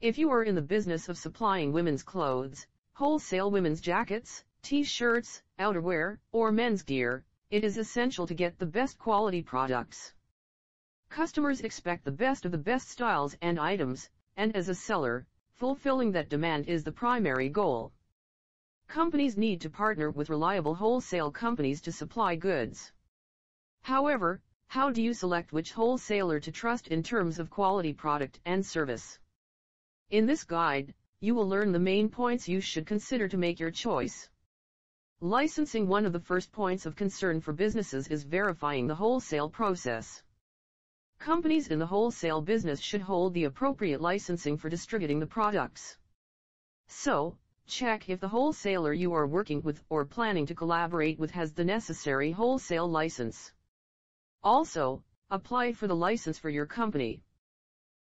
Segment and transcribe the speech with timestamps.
[0.00, 6.16] If you are in the business of supplying women's clothes, wholesale women's jackets, t-shirts, outerwear,
[6.32, 10.14] or men's gear, it is essential to get the best quality products.
[11.10, 14.08] Customers expect the best of the best styles and items,
[14.38, 17.92] and as a seller, fulfilling that demand is the primary goal.
[18.88, 22.90] Companies need to partner with reliable wholesale companies to supply goods.
[23.82, 28.64] However, how do you select which wholesaler to trust in terms of quality product and
[28.64, 29.18] service?
[30.10, 33.70] In this guide, you will learn the main points you should consider to make your
[33.70, 34.28] choice.
[35.20, 40.20] Licensing One of the first points of concern for businesses is verifying the wholesale process.
[41.20, 45.96] Companies in the wholesale business should hold the appropriate licensing for distributing the products.
[46.88, 47.36] So,
[47.68, 51.64] check if the wholesaler you are working with or planning to collaborate with has the
[51.64, 53.52] necessary wholesale license.
[54.42, 57.22] Also, apply for the license for your company.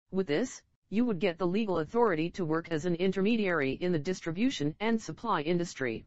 [0.10, 4.00] With this, you would get the legal authority to work as an intermediary in the
[4.00, 6.06] distribution and supply industry.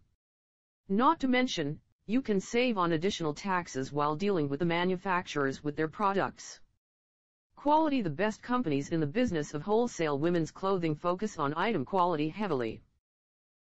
[0.89, 5.77] Not to mention, you can save on additional taxes while dealing with the manufacturers with
[5.77, 6.59] their products.
[7.55, 12.29] Quality The best companies in the business of wholesale women's clothing focus on item quality
[12.29, 12.83] heavily.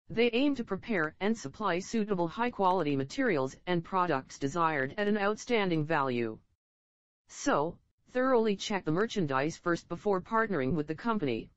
[0.09, 5.85] They aim to prepare and supply suitable high-quality materials and products desired at an outstanding
[5.85, 6.39] value.
[7.27, 7.77] So,
[8.13, 11.51] thoroughly check the merchandise first before partnering with the company.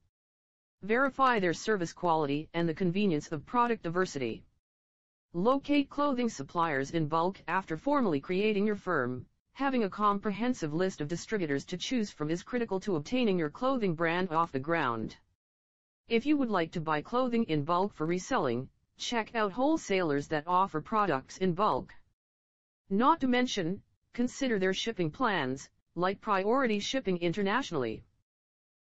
[0.84, 4.44] Verify their service quality and the convenience of product diversity.
[5.34, 9.26] Locate clothing suppliers in bulk after formally creating your firm.
[9.54, 13.96] Having a comprehensive list of distributors to choose from is critical to obtaining your clothing
[13.96, 15.16] brand off the ground.
[16.08, 20.48] If you would like to buy clothing in bulk for reselling, check out wholesalers that
[20.48, 21.94] offer products in bulk.
[22.90, 23.82] Not to mention,
[24.14, 28.04] consider their shipping plans, like priority shipping internationally.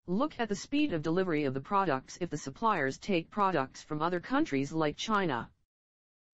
[0.07, 4.01] Look at the speed of delivery of the products if the suppliers take products from
[4.01, 5.49] other countries like China.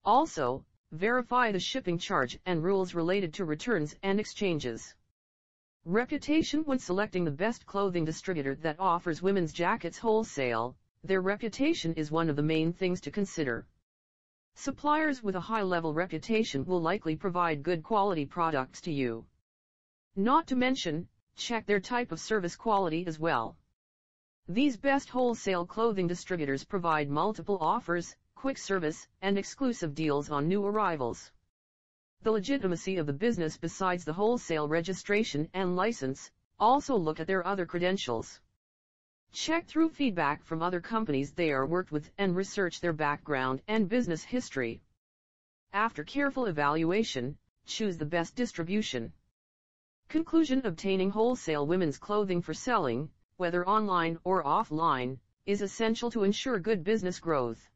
[0.04, 4.96] Also, Verify the shipping charge and rules related to returns and exchanges.
[5.86, 12.10] Reputation When selecting the best clothing distributor that offers women's jackets wholesale, their reputation is
[12.10, 13.68] one of the main things to consider.
[14.56, 19.28] Suppliers with a high-level reputation will likely provide good quality products to you.
[20.16, 23.58] Not to mention, check their type of service quality as well.
[24.48, 30.66] These best wholesale clothing distributors provide multiple offers, quick service, and exclusive deals on new
[30.66, 31.32] arrivals.
[32.24, 37.46] The legitimacy of the business besides the wholesale registration and license, also look at their
[37.46, 38.42] other credentials.
[39.32, 43.88] Check through feedback from other companies they are worked with and research their background and
[43.88, 44.82] business history.
[45.72, 49.14] After careful evaluation, choose the best distribution.
[50.10, 56.58] Conclusion Obtaining wholesale women's clothing for selling, whether online or offline, is essential to ensure
[56.58, 57.70] good business growth.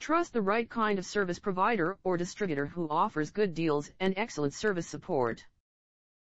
[0.00, 4.54] Trust the right kind of service provider or distributor who offers good deals and excellent
[4.54, 5.46] service support.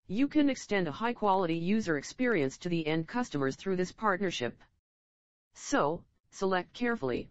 [0.07, 4.63] You can extend a high-quality user experience to the end customers through this partnership.
[5.55, 7.31] So, select carefully.